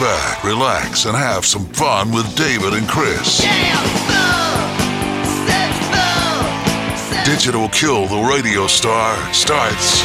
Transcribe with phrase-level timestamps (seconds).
[0.00, 3.40] Back, relax, and have some fun with David and Chris.
[7.24, 10.02] Digital Kill the Radio Star starts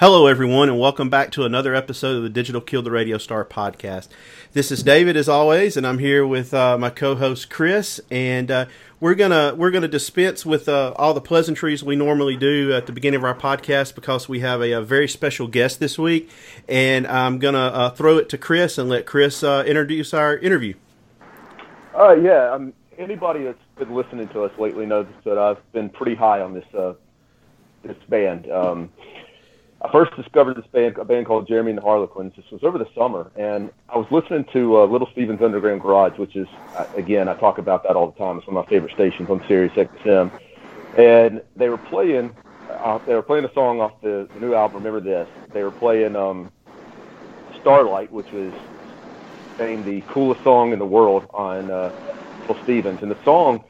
[0.00, 3.44] Hello, everyone, and welcome back to another episode of the Digital Kill the Radio Star
[3.44, 4.08] podcast.
[4.54, 8.64] This is David, as always, and I'm here with uh, my co-host Chris, and uh,
[9.00, 12.92] we're gonna we're gonna dispense with uh, all the pleasantries we normally do at the
[12.92, 16.30] beginning of our podcast because we have a, a very special guest this week,
[16.68, 20.74] and I'm gonna uh, throw it to Chris and let Chris uh, introduce our interview.
[21.98, 26.14] Uh, yeah, um, anybody that's been listening to us lately knows that I've been pretty
[26.14, 26.92] high on this uh,
[27.82, 28.50] this band.
[28.50, 28.90] Um,
[29.82, 32.34] I first discovered this band, a band called Jeremy and the Harlequins.
[32.36, 36.18] This was over the summer, and I was listening to uh, Little Steven's Underground Garage,
[36.18, 38.36] which is, uh, again, I talk about that all the time.
[38.36, 40.30] It's one of my favorite stations on Sirius XM,
[40.98, 42.36] and they were playing,
[42.68, 44.84] uh, they were playing a song off the, the new album.
[44.84, 45.28] Remember this?
[45.54, 46.52] They were playing um,
[47.62, 48.52] Starlight, which was
[49.58, 51.90] named the coolest song in the world on uh,
[52.42, 52.98] Little Stevens.
[53.00, 53.64] And the song,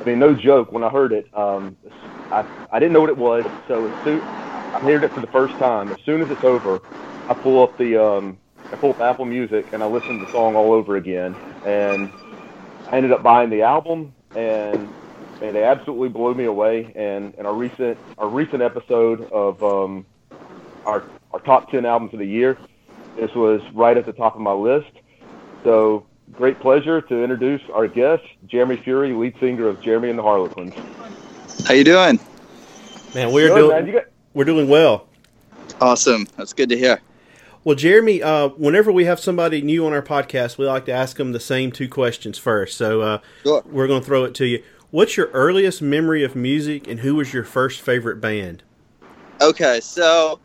[0.00, 0.72] I mean, no joke.
[0.72, 1.76] When I heard it, um,
[2.32, 3.44] I I didn't know what it was.
[3.68, 4.51] So as soon I
[4.82, 6.80] heard it for the first time, as soon as it's over,
[7.28, 8.38] I pull up the um,
[8.72, 11.34] I pull up Apple Music and I listen to the song all over again.
[11.64, 12.10] And
[12.90, 14.88] I ended up buying the album, and
[15.40, 16.92] and they absolutely blew me away.
[16.94, 20.04] And in our recent our recent episode of um,
[20.84, 22.58] our our top ten albums of the year,
[23.16, 24.90] this was right at the top of my list.
[25.64, 30.22] So great pleasure to introduce our guest, Jeremy Fury, lead singer of Jeremy and the
[30.22, 30.74] Harlequins.
[31.66, 32.18] How you doing?
[33.14, 33.86] Man, we're Good, doing man.
[33.86, 34.04] You got,
[34.34, 35.08] we're doing well.
[35.80, 36.26] Awesome.
[36.36, 37.00] That's good to hear.
[37.64, 41.16] Well, Jeremy, uh, whenever we have somebody new on our podcast, we like to ask
[41.16, 42.76] them the same two questions first.
[42.76, 43.62] So uh, Sure.
[43.66, 44.62] we're going to throw it to you.
[44.90, 48.62] What's your earliest memory of music, and who was your first favorite band?
[49.40, 50.38] Okay, so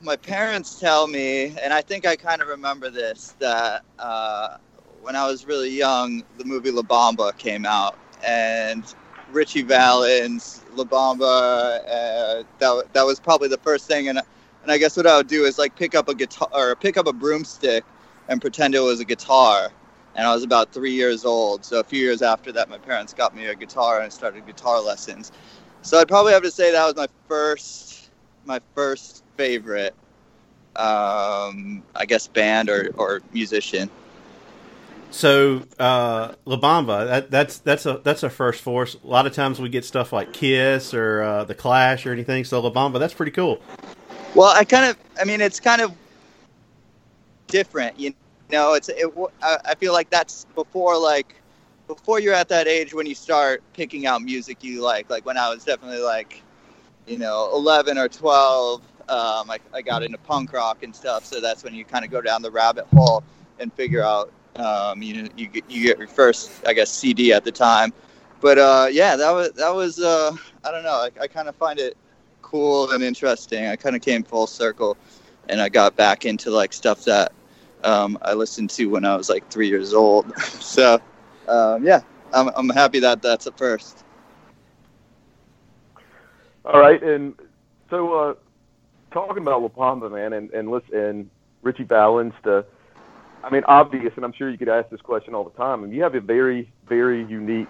[0.00, 4.56] my parents tell me, and I think I kind of remember this, that uh,
[5.02, 8.84] when I was really young, the movie La Bamba came out, and
[9.30, 14.08] Ritchie Valens, La Bamba, uh, that, that was probably the first thing.
[14.08, 14.18] And,
[14.62, 16.96] and I guess what I would do is like pick up a guitar or pick
[16.96, 17.84] up a broomstick
[18.28, 19.70] and pretend it was a guitar.
[20.14, 21.64] And I was about three years old.
[21.64, 24.46] So a few years after that, my parents got me a guitar and I started
[24.46, 25.32] guitar lessons.
[25.82, 28.10] So I'd probably have to say that was my first,
[28.44, 29.94] my first favorite,
[30.76, 33.90] um, I guess, band or, or musician.
[35.10, 38.96] So, uh, La Bamba, that, that's that's a that's a first for us.
[39.02, 42.44] A lot of times we get stuff like Kiss or uh, the Clash or anything.
[42.44, 43.60] So La Bamba, that's pretty cool.
[44.34, 45.92] Well, I kind of, I mean, it's kind of
[47.46, 48.12] different, you
[48.50, 48.74] know.
[48.74, 49.06] It's, it,
[49.42, 51.34] I I feel like that's before, like,
[51.86, 55.08] before you're at that age when you start picking out music you like.
[55.08, 56.42] Like when I was definitely like,
[57.06, 61.24] you know, 11 or 12, um, I, I got into punk rock and stuff.
[61.24, 63.22] So that's when you kind of go down the rabbit hole
[63.58, 67.44] and figure out, um, you you get you get your first, I guess, CD at
[67.44, 67.92] the time.
[68.40, 70.32] But uh, yeah, that was that was, uh,
[70.64, 71.08] I don't know.
[71.08, 71.96] I, I kind of find it
[72.42, 73.66] cool and interesting.
[73.66, 74.96] I kind of came full circle,
[75.48, 77.32] and I got back into like stuff that
[77.84, 80.38] um, I listened to when I was like three years old.
[80.40, 81.00] so
[81.48, 82.00] um, yeah,
[82.32, 84.04] I'm I'm happy that that's a first.
[86.64, 87.34] all right, and
[87.90, 88.34] so uh,
[89.12, 91.30] talking about La Bamba, man, and and listen,
[91.62, 92.66] Ritchie Valens, the,
[93.46, 95.84] I mean, obvious, and I'm sure you could ask this question all the time.
[95.84, 97.68] And you have a very, very unique,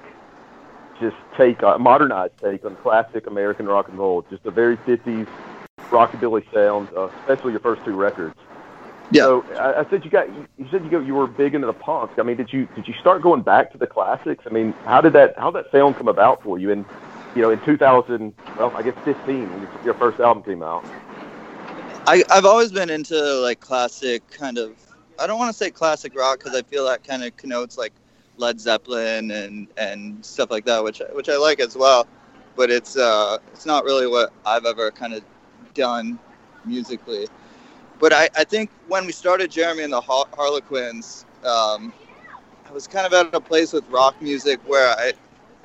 [0.98, 4.24] just take, a modernized take on classic American rock and roll.
[4.30, 5.28] Just a very 50s
[5.90, 8.34] rockabilly sound, uh, especially your first two records.
[9.10, 9.24] Yeah.
[9.24, 11.74] So I, I said you got you said you go you were big into the
[11.74, 12.12] punk.
[12.18, 14.44] I mean, did you did you start going back to the classics?
[14.46, 16.72] I mean, how did that how did that sound come about for you?
[16.72, 16.84] And
[17.36, 20.84] you know, in 2000, well, I guess 15, when your first album came out.
[22.06, 24.85] I, I've always been into like classic kind of.
[25.18, 27.92] I don't want to say classic rock because I feel that kind of connotes like
[28.38, 32.06] Led Zeppelin and and stuff like that, which which I like as well.
[32.56, 35.22] But it's uh it's not really what I've ever kind of
[35.74, 36.18] done
[36.64, 37.28] musically.
[37.98, 41.92] But I, I think when we started Jeremy and the Har- Harlequins, um,
[42.68, 45.12] I was kind of at a place with rock music where I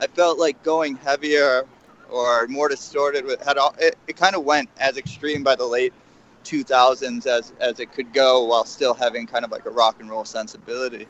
[0.01, 1.65] I felt like going heavier
[2.09, 5.65] or more distorted with had all, it, it kind of went as extreme by the
[5.65, 5.93] late
[6.43, 10.09] 2000s as as it could go while still having kind of like a rock and
[10.09, 11.07] roll sensibility.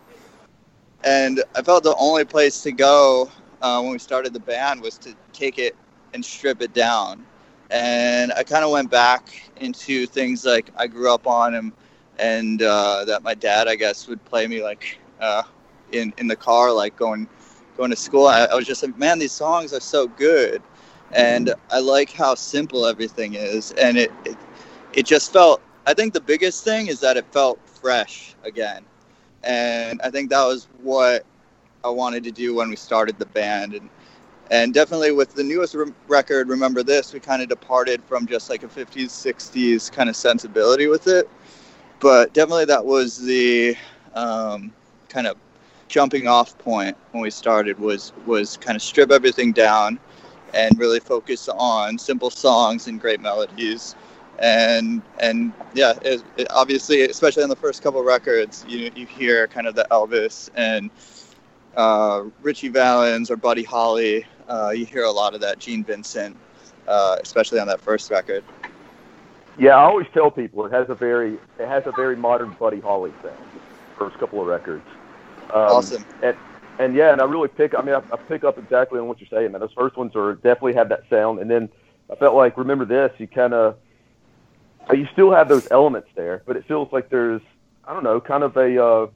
[1.03, 3.29] And i felt the only place to go
[3.61, 5.75] uh, when we started the band was to take it
[6.13, 7.25] and strip it down.
[7.69, 11.71] And i kind of went back into things like i grew up on and
[12.19, 15.43] and uh, that my dad i guess would play me like uh,
[15.91, 17.27] in in the car like going
[17.77, 18.27] going to school.
[18.27, 20.61] I, I was just like man these songs are so good.
[21.13, 23.71] And i like how simple everything is.
[23.73, 24.37] And it, it
[24.93, 28.83] it just felt i think the biggest thing is that it felt fresh again.
[29.43, 31.25] And i think that was what
[31.83, 33.73] i wanted to do when we started the band.
[33.73, 33.89] And
[34.51, 38.49] and definitely with the newest re- record remember this we kind of departed from just
[38.49, 41.29] like a 50s 60s kind of sensibility with it.
[41.99, 43.75] But definitely that was the
[44.15, 44.71] um,
[45.09, 45.37] kind of
[45.87, 49.99] jumping off point when we started was was kind of strip everything down
[50.53, 53.95] and really focus on simple songs and great melodies
[54.41, 59.47] and and yeah it, it obviously especially on the first couple records you you hear
[59.47, 60.89] kind of the elvis and
[61.77, 66.35] uh, ritchie valens or buddy holly uh, you hear a lot of that gene vincent
[66.87, 68.43] uh, especially on that first record
[69.59, 72.79] Yeah, I always tell people it has a very it has a very modern Buddy
[72.79, 73.35] Holly sound.
[73.97, 74.83] First couple of records.
[75.53, 76.05] Um, Awesome.
[76.23, 76.35] And
[76.79, 77.75] and yeah, and I really pick.
[77.75, 79.51] I mean, I, I pick up exactly on what you're saying.
[79.51, 81.69] Man, those first ones are definitely have that sound, and then
[82.09, 83.11] I felt like remember this.
[83.19, 83.75] You kind of
[84.91, 87.41] you still have those elements there, but it feels like there's
[87.85, 89.07] I don't know, kind of a uh,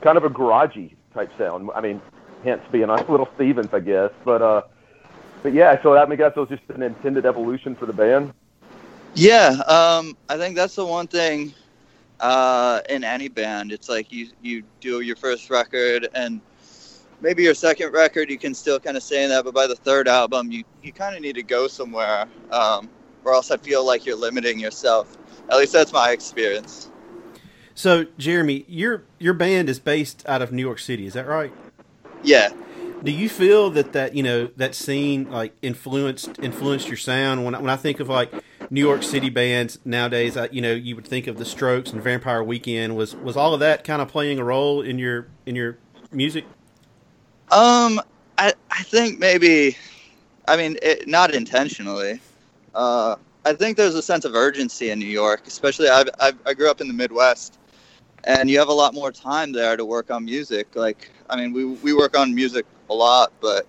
[0.00, 1.70] kind of a garagey type sound.
[1.74, 2.00] I mean,
[2.44, 4.10] hence being a little Stevens, I guess.
[4.24, 4.62] But uh,
[5.42, 8.32] but yeah, so that I guess it was just an intended evolution for the band.
[9.14, 11.54] Yeah, um, I think that's the one thing
[12.20, 13.72] uh, in any band.
[13.72, 16.40] It's like you you do your first record and
[17.20, 20.08] maybe your second record you can still kind of say that, but by the third
[20.08, 22.88] album you you kind of need to go somewhere, um,
[23.24, 25.16] or else I feel like you're limiting yourself.
[25.50, 26.90] At least that's my experience.
[27.74, 31.06] So, Jeremy, your your band is based out of New York City.
[31.06, 31.52] Is that right?
[32.22, 32.50] Yeah,
[33.02, 37.44] Do you feel that that you know that scene like influenced influenced your sound?
[37.44, 38.32] When I, when I think of like
[38.70, 42.02] New York City bands nowadays, I, you know, you would think of the Strokes and
[42.02, 42.96] Vampire Weekend.
[42.96, 45.78] Was was all of that kind of playing a role in your in your
[46.10, 46.46] music?
[47.50, 48.00] Um,
[48.38, 49.76] I I think maybe,
[50.48, 52.20] I mean, it, not intentionally.
[52.74, 56.54] Uh, I think there's a sense of urgency in New York, especially I I I
[56.54, 57.58] grew up in the Midwest,
[58.24, 60.74] and you have a lot more time there to work on music.
[60.74, 63.66] Like, I mean, we we work on music a lot, but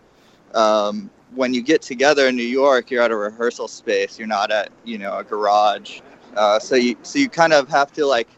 [0.54, 4.18] um, when you get together in New York, you're at a rehearsal space.
[4.18, 6.02] You're not at you know a garage.
[6.36, 8.30] Uh, so you so you kind of have to like.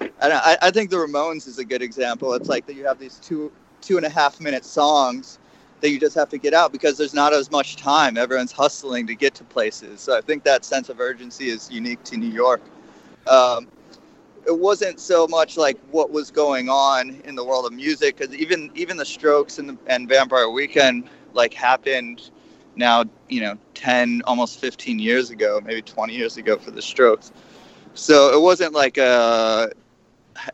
[0.00, 2.34] Don't- I I think the Ramones is a good example.
[2.34, 5.38] It's like that you have these two two and a half minute songs
[5.84, 8.16] that you just have to get out because there's not as much time.
[8.16, 10.00] Everyone's hustling to get to places.
[10.00, 12.62] So I think that sense of urgency is unique to New York.
[13.26, 13.68] Um,
[14.46, 18.34] it wasn't so much like what was going on in the world of music because
[18.34, 22.30] even even the Strokes and the, and Vampire Weekend like happened
[22.76, 27.30] now you know 10 almost 15 years ago maybe 20 years ago for the Strokes.
[27.92, 29.70] So it wasn't like a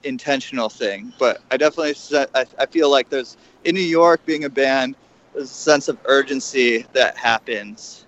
[0.02, 1.94] intentional thing, but I definitely
[2.34, 4.96] I, feel like there's in New York being a band
[5.44, 8.06] sense of urgency that happens.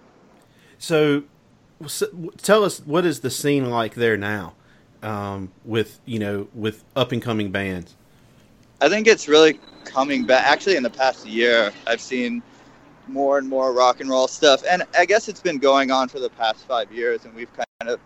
[0.78, 1.24] So,
[1.84, 2.02] s-
[2.38, 4.54] tell us what is the scene like there now,
[5.02, 7.94] um, with you know with up and coming bands.
[8.80, 10.44] I think it's really coming back.
[10.44, 12.42] Actually, in the past year, I've seen
[13.06, 16.18] more and more rock and roll stuff, and I guess it's been going on for
[16.18, 18.00] the past five years, and we've kind of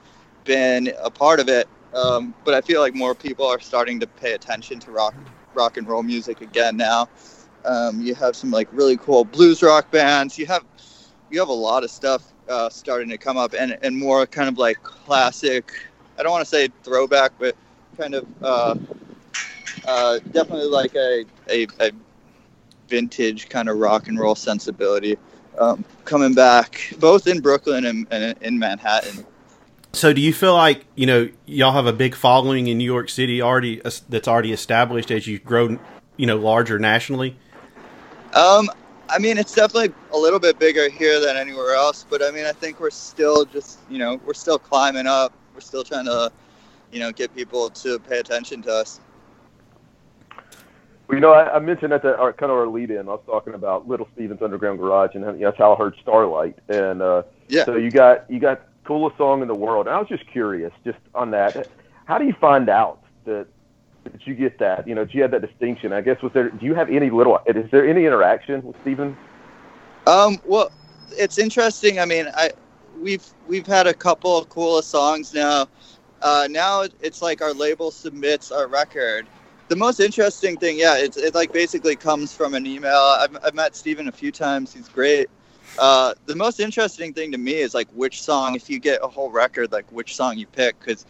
[0.44, 1.68] been a part of it.
[1.94, 5.14] Um, but I feel like more people are starting to pay attention to rock
[5.54, 7.08] rock and roll music again now.
[7.66, 10.38] Um, you have some like really cool blues rock bands.
[10.38, 10.64] You have
[11.30, 14.48] you have a lot of stuff uh, starting to come up, and and more kind
[14.48, 15.72] of like classic.
[16.18, 17.56] I don't want to say throwback, but
[17.96, 18.26] kind of.
[18.42, 18.76] Uh,
[19.86, 21.92] uh, definitely like a, a, a
[22.88, 25.16] vintage kind of rock and roll sensibility
[25.58, 29.24] um, coming back both in brooklyn and, and in manhattan
[29.92, 33.08] So, do you feel like you know y'all have a big following in New York
[33.08, 33.80] City already
[34.10, 35.78] that's already established as you grow,
[36.18, 37.38] you know, larger nationally?
[38.36, 38.70] Um,
[39.08, 42.44] I mean, it's definitely a little bit bigger here than anywhere else, but I mean,
[42.44, 45.32] I think we're still just, you know, we're still climbing up.
[45.54, 46.30] We're still trying to,
[46.92, 49.00] you know, get people to pay attention to us.
[51.08, 53.12] Well, you know, I, I mentioned at the our, kind of our lead in, I
[53.12, 56.58] was talking about Little Steven's Underground Garage, and you know, that's how I heard Starlight.
[56.68, 57.64] And uh, Yeah.
[57.64, 59.86] so you got you got coolest song in the world.
[59.86, 61.70] And I was just curious, just on that,
[62.06, 63.46] how do you find out that
[64.12, 64.86] that you get that?
[64.86, 65.92] You know, that you had that distinction.
[65.92, 66.50] I guess was there?
[66.50, 67.38] Do you have any little?
[67.46, 69.16] Is there any interaction with Steven?
[70.06, 70.70] Um, well,
[71.10, 71.98] it's interesting.
[71.98, 72.50] I mean, I
[73.00, 75.68] we've we've had a couple of coolest songs now.
[76.22, 79.26] Uh, now it's like our label submits our record.
[79.68, 83.16] The most interesting thing, yeah, it's it like basically comes from an email.
[83.20, 84.72] I've, I've met Steven a few times.
[84.72, 85.28] He's great.
[85.78, 89.08] Uh, the most interesting thing to me is like which song, if you get a
[89.08, 91.04] whole record, like which song you pick, because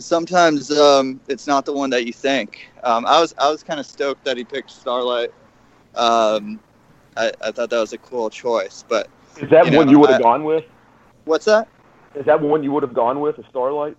[0.00, 2.70] sometimes um, it's not the one that you think.
[2.82, 5.30] Um, I was I was kind of stoked that he picked Starlight.
[5.94, 6.60] Um,
[7.16, 8.84] I, I thought that was a cool choice.
[8.88, 10.64] But Is that You know, one you would have gone with?
[11.24, 11.68] what's that?
[12.14, 13.38] Is that one you would have gone with?
[13.38, 13.96] A Starlight?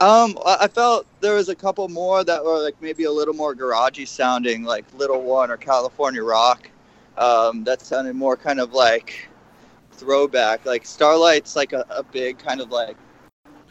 [0.00, 3.34] Um, I I felt there was a couple more that were like maybe a little
[3.34, 6.70] more garagey sounding, like Little One or California Rock.
[7.16, 9.28] Um, that sounded more kind of like
[9.92, 10.64] throwback.
[10.64, 12.96] Like Starlight's like a, a big kind of like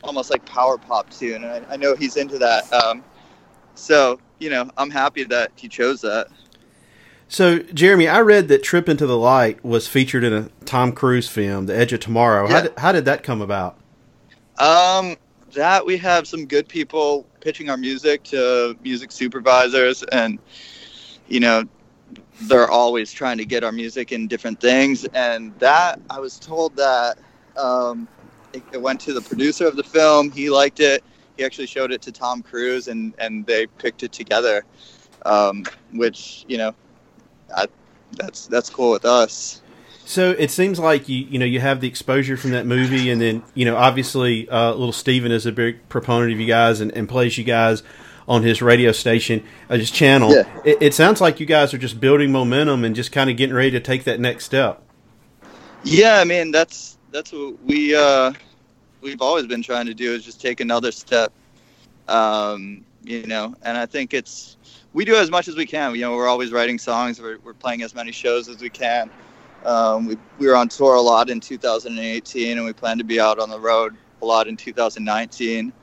[0.07, 2.71] almost like power pop tune, and I, I know he's into that.
[2.73, 3.03] Um,
[3.75, 6.27] so you know, I'm happy that he chose that.
[7.29, 11.27] So, Jeremy, I read that "Trip into the Light" was featured in a Tom Cruise
[11.27, 13.77] film, "The Edge of Tomorrow." How, did, how did that come about?
[14.59, 15.17] Um,
[15.53, 20.39] that we have some good people pitching our music to music supervisors, and
[21.27, 21.63] you know,
[22.41, 25.05] they're always trying to get our music in different things.
[25.13, 27.17] And that I was told that
[27.57, 28.07] um,
[28.57, 30.31] it, it went to the producer of the film.
[30.31, 31.03] He liked it.
[31.37, 34.65] He actually showed it to Tom Cruise, and and they picked it together.
[35.25, 36.73] Um, which you know,
[37.55, 37.67] I,
[38.13, 39.61] that's that's cool with us.
[40.05, 43.21] So it seems like you you know you have the exposure from that movie, and
[43.21, 46.91] then you know obviously uh, little Steven is a big proponent of you guys and,
[46.93, 47.83] and plays you guys
[48.27, 50.31] on his radio station, uh, his channel.
[50.33, 50.43] Yeah.
[50.65, 53.55] It, it sounds like you guys are just building momentum and just kind of getting
[53.55, 54.81] ready to take that next step.
[55.83, 58.33] Yeah, I mean that's that's what we uh,
[59.07, 61.31] we've always been trying to do is just take another step.
[62.07, 64.57] Um, you know, and I think it's
[64.93, 65.95] we do as much as we can.
[65.95, 67.21] You know, we're always writing songs.
[67.21, 69.09] We're, we're playing as many shows as we can.
[69.65, 73.19] Um, we, we were on tour a lot in 2018, and we plan to be
[73.19, 75.73] out on the road a lot in 2019.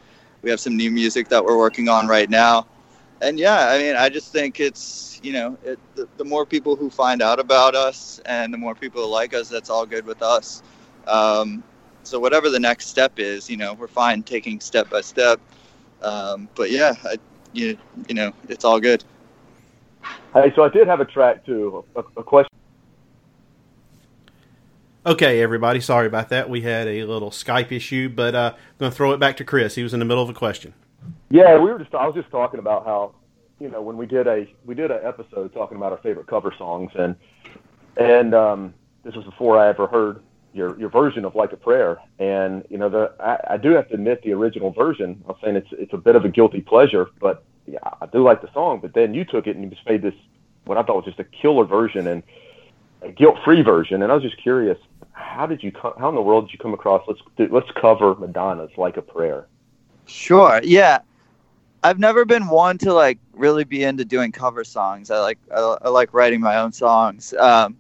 [0.42, 2.66] We have some new music that we're working on right now.
[3.20, 6.76] And yeah, I mean, I just think it's, you know, it, the, the more people
[6.76, 10.04] who find out about us and the more people who like us, that's all good
[10.04, 10.62] with us.
[11.06, 11.62] Um,
[12.06, 15.40] so whatever the next step is, you know, we're fine taking step by step.
[16.02, 17.16] Um, but yeah, I,
[17.52, 17.76] you,
[18.08, 19.04] you know, it's all good.
[20.34, 21.84] Hey, so I did have a track too.
[21.96, 22.50] A, a question.
[25.06, 26.48] Okay, everybody, sorry about that.
[26.48, 29.44] We had a little Skype issue, but uh, I'm going to throw it back to
[29.44, 29.74] Chris.
[29.74, 30.72] He was in the middle of a question.
[31.30, 31.94] Yeah, we were just.
[31.94, 33.14] I was just talking about how,
[33.60, 36.54] you know, when we did a we did an episode talking about our favorite cover
[36.56, 37.14] songs, and
[37.98, 40.22] and um, this was before I ever heard
[40.54, 43.88] your your version of Like a Prayer, and you know, the I, I do have
[43.88, 45.22] to admit the original version.
[45.28, 48.40] I'm saying it's it's a bit of a guilty pleasure, but yeah, I do like
[48.40, 48.78] the song.
[48.80, 50.14] But then you took it and you just made this
[50.64, 52.22] what I thought was just a killer version and
[53.02, 54.78] a guilt free version, and I was just curious.
[55.12, 57.70] How did you co- how in the world did you come across let's do, let's
[57.80, 59.46] cover Madonna's Like a Prayer?
[60.06, 60.60] Sure.
[60.62, 61.00] Yeah.
[61.82, 65.10] I've never been one to like really be into doing cover songs.
[65.10, 67.34] I like I, I like writing my own songs.
[67.34, 67.76] Um,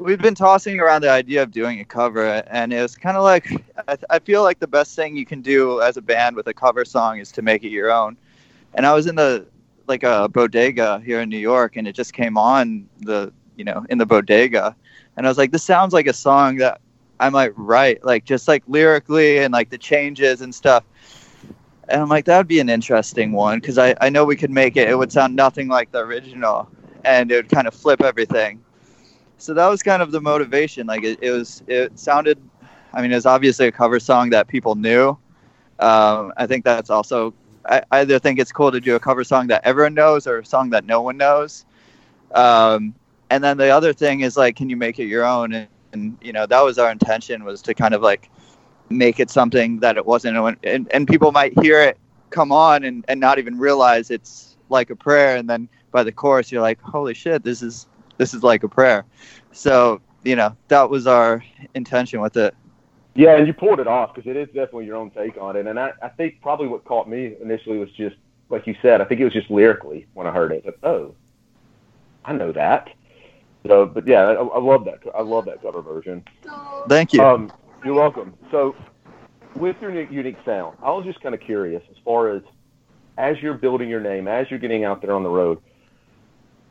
[0.00, 3.22] we've been tossing around the idea of doing a cover, and it was kind of
[3.22, 3.50] like
[3.88, 6.54] I, I feel like the best thing you can do as a band with a
[6.54, 8.16] cover song is to make it your own.
[8.74, 9.46] And I was in the
[9.86, 13.84] like a bodega here in New York, and it just came on the you know
[13.90, 14.74] in the bodega,
[15.16, 16.80] and I was like, this sounds like a song that
[17.18, 20.84] I might write, like just like lyrically and like the changes and stuff.
[21.88, 24.50] And I'm like, that would be an interesting one because I, I know we could
[24.50, 24.88] make it.
[24.88, 26.70] It would sound nothing like the original
[27.04, 28.62] and it would kind of flip everything.
[29.40, 30.86] So that was kind of the motivation.
[30.86, 32.38] Like it, it was, it sounded,
[32.92, 35.16] I mean, it was obviously a cover song that people knew.
[35.78, 39.24] Um, I think that's also, I I either think it's cool to do a cover
[39.24, 41.64] song that everyone knows or a song that no one knows.
[42.34, 42.94] Um,
[43.30, 45.52] and then the other thing is like, can you make it your own?
[45.52, 48.30] And, and you know, that was our intention was to kind of like
[48.90, 51.96] make it something that it wasn't and, and people might hear it
[52.30, 56.12] come on and, and not even realize it's like a prayer and then by the
[56.12, 57.86] chorus you're like holy shit this is
[58.20, 59.04] this is like a prayer
[59.50, 61.42] so you know that was our
[61.74, 62.54] intention with it
[63.14, 65.66] Yeah, and you pulled it off because it is definitely your own take on it.
[65.66, 68.16] And I, I think probably what caught me initially was just,
[68.48, 70.64] like you said, I think it was just lyrically when I heard it.
[70.64, 71.14] Like, oh,
[72.24, 72.88] I know that.
[73.66, 75.00] So, but yeah, I, I love that.
[75.14, 76.24] I love that cover version.
[76.88, 77.22] Thank you.
[77.22, 77.52] Um,
[77.84, 78.34] you're welcome.
[78.50, 78.76] So,
[79.56, 82.42] with your unique, unique sound, I was just kind of curious as far as
[83.18, 85.58] as you're building your name, as you're getting out there on the road.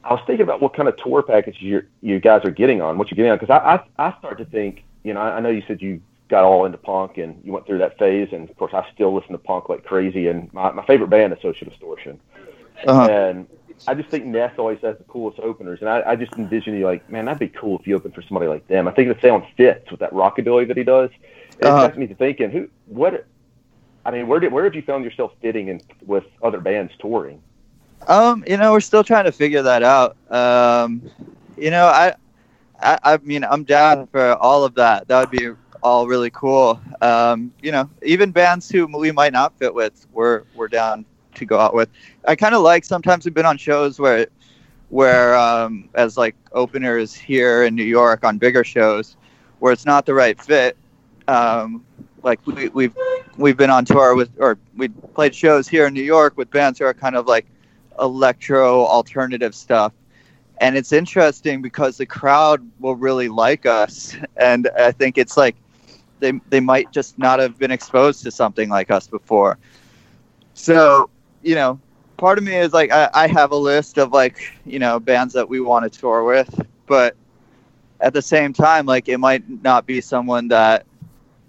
[0.09, 2.97] I was thinking about what kind of tour package you you guys are getting on,
[2.97, 5.39] what you're getting on, because I, I I start to think, you know, I, I
[5.39, 8.49] know you said you got all into punk and you went through that phase, and
[8.49, 11.39] of course I still listen to punk like crazy, and my my favorite band is
[11.41, 12.19] Social Distortion,
[12.85, 13.07] Uh-huh.
[13.07, 13.47] and
[13.87, 16.85] I just think Ness always has the coolest openers, and I, I just envision you
[16.85, 18.87] like, man, that'd be cool if you opened for somebody like them.
[18.87, 21.09] I think the sound fits with that rockabilly that he does.
[21.59, 21.87] It Uh-huh.
[21.87, 23.27] gets me to thinking, who, what,
[24.05, 27.41] I mean, where did where have you found yourself fitting in with other bands touring?
[28.09, 30.17] Um, you know, we're still trying to figure that out.
[30.31, 31.03] Um,
[31.55, 32.15] you know, I,
[32.81, 35.07] I, I mean, I'm down for all of that.
[35.07, 35.51] That would be
[35.83, 36.81] all really cool.
[37.01, 41.45] Um, you know, even bands who we might not fit with, we're we're down to
[41.45, 41.89] go out with.
[42.27, 44.25] I kind of like sometimes we've been on shows where,
[44.89, 49.17] where um, as like openers here in New York on bigger shows,
[49.59, 50.75] where it's not the right fit.
[51.27, 51.85] Um,
[52.23, 52.95] like we, we've
[53.37, 56.79] we've been on tour with, or we played shows here in New York with bands
[56.79, 57.45] who are kind of like
[58.01, 59.93] electro alternative stuff.
[60.61, 64.15] And it's interesting because the crowd will really like us.
[64.37, 65.55] And i think it's like
[66.19, 69.57] they, they might just not have been exposed to something like us before.
[70.53, 71.09] So
[71.41, 71.79] you know
[72.17, 75.33] part of me is like i, I have a list of like you know bands
[75.35, 76.49] that we want to tour with.
[76.87, 77.15] But
[78.01, 80.85] at the same time like it might not be someone that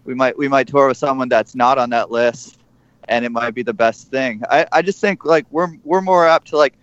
[0.04, 2.59] we might we might tour with someone that's not on that list
[3.10, 4.42] and it might be the best thing.
[4.48, 6.74] I, I just think like we're we're more apt to like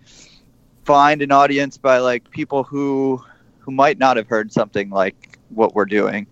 [0.84, 3.22] find an audience by like people who
[3.58, 6.26] who might not have heard something like what we're doing.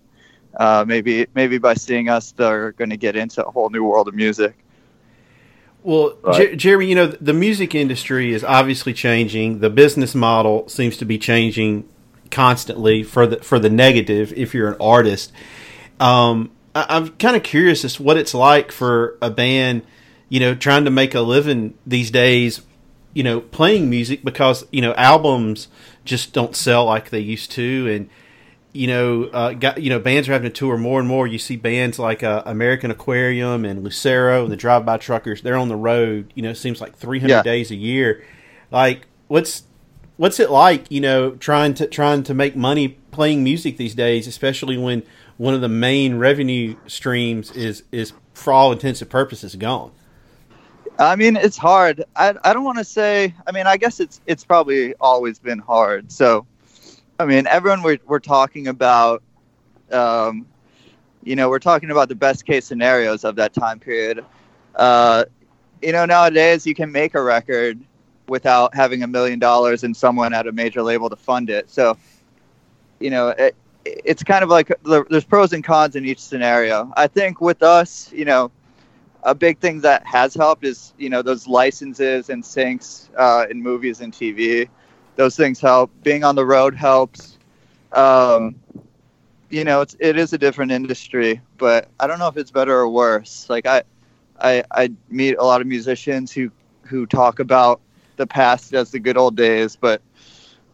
[0.55, 4.07] Uh, maybe maybe by seeing us, they're going to get into a whole new world
[4.07, 4.55] of music.
[5.83, 6.17] Well.
[6.33, 9.59] Jer- Jeremy, you know the music industry is obviously changing.
[9.59, 11.87] The business model seems to be changing
[12.29, 14.31] constantly for the for the negative.
[14.33, 15.31] If you're an artist,
[15.99, 19.81] um, I, I'm kind of curious as to what it's like for a band,
[20.29, 22.61] you know, trying to make a living these days.
[23.13, 25.69] You know, playing music because you know albums
[26.05, 28.09] just don't sell like they used to, and
[28.73, 31.25] you know, uh, got, you know, bands are having to tour more and more.
[31.25, 35.41] You see bands like uh, American Aquarium and Lucero and the Drive By Truckers.
[35.41, 36.31] They're on the road.
[36.35, 37.41] You know, it seems like 300 Yeah.
[37.41, 38.23] days a year.
[38.69, 39.63] Like, what's
[40.17, 40.85] what's it like?
[40.91, 45.01] You know, trying to trying to make money playing music these days, especially when
[45.37, 49.91] one of the main revenue streams is is for all intents and purposes gone.
[50.99, 52.03] I mean, it's hard.
[52.15, 53.33] I, I don't want to say.
[53.45, 56.11] I mean, I guess it's it's probably always been hard.
[56.11, 56.45] So,
[57.19, 59.21] I mean, everyone we're we're talking about,
[59.91, 60.47] um,
[61.23, 64.25] you know, we're talking about the best case scenarios of that time period.
[64.75, 65.25] Uh,
[65.81, 67.79] you know, nowadays you can make a record
[68.27, 71.69] without having a million dollars and someone at a major label to fund it.
[71.69, 71.97] So,
[72.99, 73.33] you know,
[74.05, 76.91] it's kind of like there- there's pros and cons in each scenario.
[76.95, 78.51] I think with us, you know,
[79.23, 83.61] a big thing that has helped is you know those licenses and syncs uh, in
[83.61, 84.69] movies and TV.
[85.15, 85.91] Those things help.
[86.03, 87.37] Being on the road helps.
[87.93, 88.55] Um,
[89.49, 92.75] you know, it's it is a different industry, but I don't know if it's better
[92.75, 93.47] or worse.
[93.49, 93.83] Like I,
[94.39, 96.51] I, I meet a lot of musicians who
[96.83, 97.81] who talk about
[98.17, 100.01] the past as the good old days, but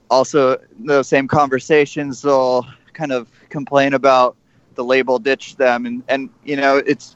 [0.09, 4.35] also those same conversations they'll kind of complain about
[4.75, 7.15] the label ditch them, and and you know it's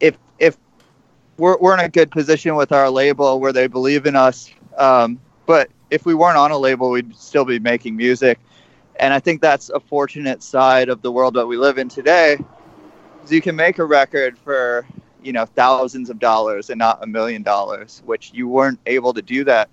[0.00, 0.56] if if
[1.36, 4.50] we're, we're in a good position with our label where they believe in us.
[4.76, 8.38] Um, but if we weren't on a label, we'd still be making music.
[8.96, 12.38] And I think that's a fortunate side of the world that we live in today.
[13.24, 14.86] Is you can make a record for,
[15.22, 19.22] you know, thousands of dollars and not a million dollars, which you weren't able to
[19.22, 19.68] do that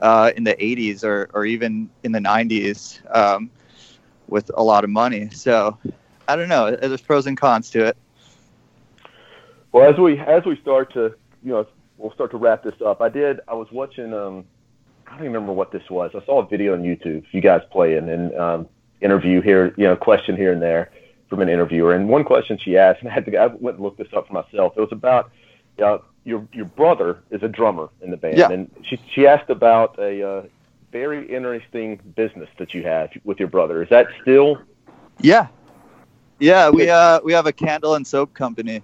[0.00, 3.50] uh, in the 80s or, or even in the 90s um,
[4.28, 5.30] with a lot of money.
[5.30, 5.76] So
[6.28, 6.74] I don't know.
[6.74, 7.96] There's pros and cons to it.
[9.72, 11.66] Well, as we as we start to you know
[11.98, 13.00] we'll start to wrap this up.
[13.00, 13.40] I did.
[13.48, 14.12] I was watching.
[14.12, 14.44] Um,
[15.06, 16.10] I don't even remember what this was.
[16.14, 17.24] I saw a video on YouTube.
[17.32, 18.68] You guys playing and um,
[19.00, 19.74] interview here.
[19.76, 20.90] You know, question here and there
[21.28, 21.94] from an interviewer.
[21.94, 23.36] And one question she asked, and I had to.
[23.36, 24.74] I went and looked this up for myself.
[24.76, 25.30] It was about.
[25.82, 28.50] Uh, your your brother is a drummer in the band, Yeah.
[28.50, 30.42] and she she asked about a uh,
[30.92, 33.82] very interesting business that you have with your brother.
[33.82, 34.58] Is that still?
[35.20, 35.48] Yeah,
[36.38, 36.68] yeah.
[36.68, 38.82] We uh we have a candle and soap company.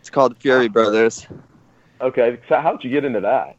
[0.00, 1.26] It's called Fury Brothers.
[2.00, 3.56] Okay, so how'd you get into that?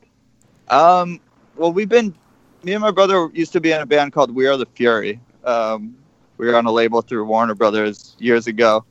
[0.70, 1.20] Um,
[1.56, 2.16] well, we've been
[2.64, 5.20] me and my brother used to be in a band called We Are the Fury.
[5.44, 5.96] Um,
[6.38, 8.86] we were on a label through Warner Brothers years ago,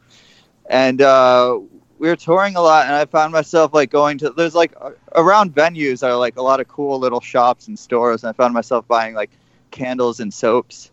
[0.70, 1.58] and uh,
[1.98, 2.86] we were touring a lot.
[2.86, 4.74] And I found myself like going to there's like
[5.14, 8.54] around venues are like a lot of cool little shops and stores, and I found
[8.54, 9.30] myself buying like
[9.70, 10.90] candles and soaps,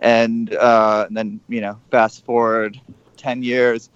[0.00, 2.80] and uh, and then you know fast forward
[3.16, 3.90] ten years,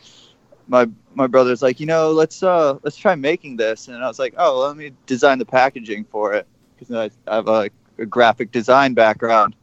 [0.68, 4.18] my my brother's like, you know, let's uh let's try making this, and I was
[4.18, 6.46] like, oh, let me design the packaging for it
[6.78, 7.68] because I, I have a,
[7.98, 9.56] a graphic design background,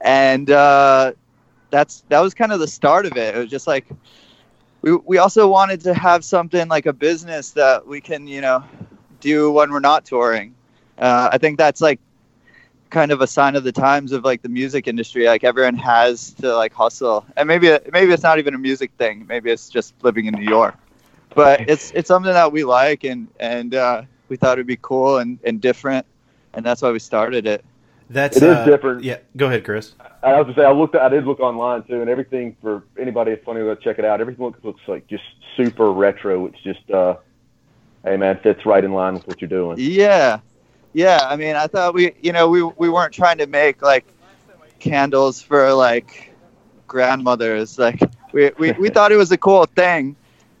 [0.00, 1.12] and uh,
[1.70, 3.34] that's that was kind of the start of it.
[3.34, 3.86] It was just like
[4.84, 8.62] we we also wanted to have something like a business that we can you know
[9.20, 10.54] do when we're not touring.
[10.98, 12.00] Uh, I think that's like
[12.90, 15.26] kind of a sign of the times of like the music industry.
[15.26, 19.26] Like everyone has to like hustle, and maybe maybe it's not even a music thing.
[19.26, 20.76] Maybe it's just living in New York.
[21.34, 25.16] But it's it's something that we like, and and uh, we thought it'd be cool
[25.16, 26.04] and, and different,
[26.52, 27.64] and that's why we started it.
[28.10, 29.02] That's It is uh, different.
[29.02, 29.92] Yeah, go ahead, Chris.
[30.22, 30.94] I was gonna say I looked.
[30.94, 34.20] I did look online too, and everything for anybody that's funny to check it out.
[34.20, 35.24] Everything looks, looks like just
[35.56, 36.46] super retro.
[36.46, 37.16] It's just, uh,
[38.04, 39.76] hey man, fits right in line with what you're doing.
[39.78, 40.40] Yeah,
[40.92, 41.20] yeah.
[41.22, 44.04] I mean, I thought we, you know, we we weren't trying to make like
[44.80, 46.34] candles for like
[46.86, 47.78] grandmothers.
[47.78, 48.00] Like
[48.32, 50.14] we we, we thought it was a cool thing,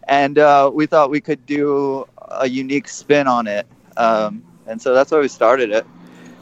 [0.08, 3.66] and uh, we thought we could do a unique spin on it.
[3.96, 5.86] Um, and so that's why we started it.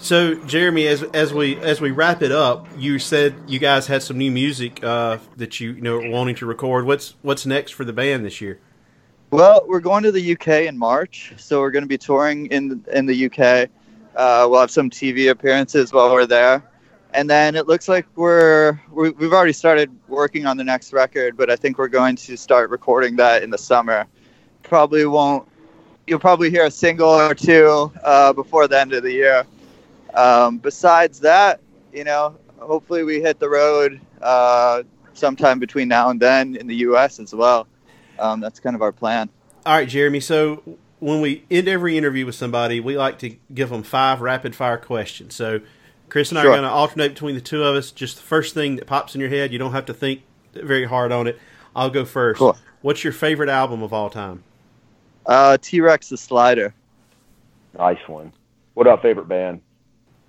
[0.03, 4.03] So, Jeremy, as as we as we wrap it up, you said you guys had
[4.03, 6.87] some new music uh, that you, you know wanting to record.
[6.87, 8.59] What's what's next for the band this year?
[9.31, 12.85] Well, we're going to the UK in March, so we're going to be touring in
[12.93, 13.71] in the UK.
[14.17, 16.65] Uh, we'll have some TV appearances while we're there,
[17.15, 21.37] and then it looks like we're we, we've already started working on the next record,
[21.37, 24.09] but I think we're going to start recording that in the summer.
[24.65, 25.47] Probably won't.
[26.09, 29.47] You'll probably hear a single or two uh, before the end of the year.
[30.15, 31.61] Um, besides that,
[31.93, 34.83] you know, hopefully we hit the road uh,
[35.15, 37.19] sometime between now and then in the U.S.
[37.19, 37.67] as well.
[38.19, 39.29] Um, that's kind of our plan.
[39.65, 40.21] All right, Jeremy.
[40.21, 40.63] So
[41.01, 44.77] when we end every interview with somebody, we like to give them five rapid fire
[44.79, 45.35] questions.
[45.35, 45.61] So
[46.09, 46.53] Chris and I Sure.
[46.53, 47.91] are going to alternate between the two of us.
[47.91, 49.53] Just the first thing that pops in your head.
[49.53, 50.23] You don't have to think
[50.53, 51.39] very hard on it.
[51.75, 52.39] I'll go first.
[52.39, 52.57] Cool.
[52.83, 54.43] What's your favorite album of all time?
[55.25, 56.75] Uh, T Rex the Slider.
[57.79, 58.33] Nice one.
[58.75, 59.61] What about favorite band?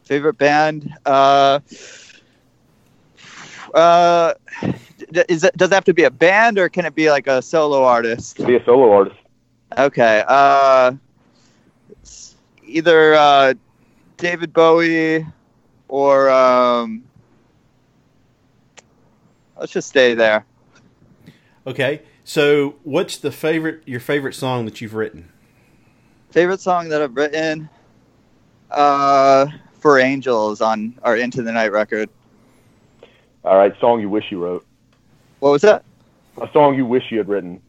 [0.04, 0.94] Favorite band?
[1.06, 1.60] Uh,
[3.74, 4.34] uh,
[5.30, 7.42] is it, does it have to be a band or can it be like a
[7.42, 8.46] solo artist?
[8.46, 9.18] Be a solo artist.
[9.78, 10.24] Okay.
[10.28, 10.94] Uh,
[12.66, 13.54] either uh,
[14.18, 15.26] David Bowie
[15.88, 17.04] or um,
[19.58, 20.46] let's just stay there.
[21.66, 22.02] Okay.
[22.26, 25.30] So what's the favorite your favorite song that you've written?
[26.32, 27.70] Favorite song that I've written?
[28.72, 29.48] Uh,
[29.84, 32.10] for Angels on our Into the Night record.
[33.44, 34.66] All right, song you wish you wrote.
[35.42, 35.84] What was that?
[36.42, 37.62] A song you wish you had written.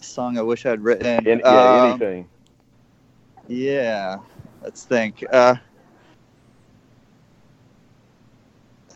[0.00, 1.26] Song I wish I'd written.
[1.26, 2.28] Any, yeah, Um, anything.
[3.48, 4.18] Yeah,
[4.62, 5.24] let's think.
[5.32, 5.56] Uh,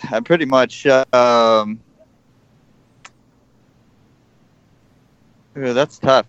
[0.08, 0.86] I pretty much.
[0.86, 1.80] Um,
[5.58, 6.26] ooh, that's tough.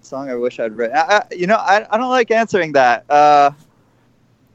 [0.00, 0.96] Song I wish I'd written.
[0.96, 3.04] I, I, you know, I, I don't like answering that.
[3.10, 3.50] Uh,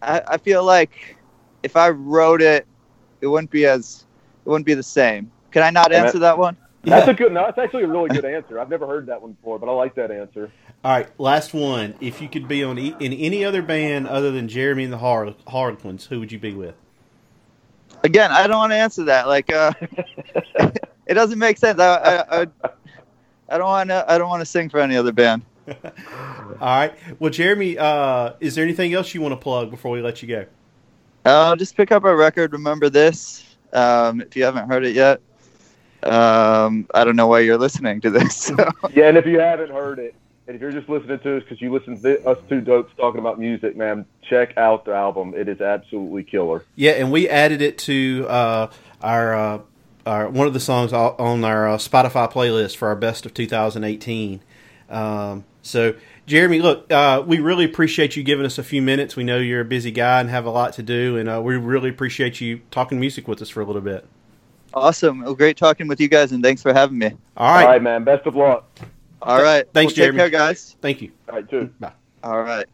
[0.01, 1.17] I, I feel like
[1.63, 2.67] if I wrote it,
[3.21, 4.05] it wouldn't be as
[4.45, 5.31] it wouldn't be the same.
[5.51, 6.57] Can I not answer that one?
[6.83, 7.33] That's a good.
[7.33, 8.59] No, that's actually a really good answer.
[8.59, 10.51] I've never heard that one before, but I like that answer.
[10.83, 11.95] All right, last one.
[11.99, 14.99] If you could be on e- in any other band other than Jeremy and the
[14.99, 16.75] Har- Harlequins, who would you be with?
[18.03, 19.27] Again, I don't want to answer that.
[19.27, 19.71] Like, uh,
[20.59, 21.79] it doesn't make sense.
[21.79, 22.47] I, I, I,
[23.49, 24.05] I don't want to.
[24.07, 25.41] I don't want to sing for any other band.
[25.67, 25.75] All
[26.59, 26.93] right.
[27.19, 30.27] Well, Jeremy, uh, is there anything else you want to plug before we let you
[30.27, 30.45] go?
[31.23, 32.53] Uh, just pick up our record.
[32.53, 33.55] Remember this.
[33.73, 35.21] Um, if you haven't heard it yet,
[36.03, 38.35] um, I don't know why you're listening to this.
[38.35, 38.55] So.
[38.93, 40.15] Yeah, and if you haven't heard it,
[40.47, 43.19] and if you're just listening to us because you listen to us two dopes talking
[43.19, 45.33] about music, man, check out the album.
[45.35, 46.63] It is absolutely killer.
[46.75, 49.59] Yeah, and we added it to uh, our, uh,
[50.05, 54.41] our one of the songs on our uh, Spotify playlist for our best of 2018.
[54.89, 59.15] Um, so, Jeremy, look, uh, we really appreciate you giving us a few minutes.
[59.15, 61.55] We know you're a busy guy and have a lot to do, and uh, we
[61.57, 64.05] really appreciate you talking music with us for a little bit.
[64.73, 65.21] awesome.
[65.21, 67.07] Well, great talking with you guys, and thanks for having me.
[67.37, 67.65] All All right.
[67.65, 68.03] right, man.
[68.03, 68.69] Best of luck.
[69.21, 69.65] All right.
[69.73, 70.19] Thanks, well, Jeremy.
[70.19, 70.75] Take care, guys.
[70.81, 71.11] Thank you.
[71.29, 71.69] All right, too.
[71.79, 71.93] Bye.
[72.23, 72.65] All right.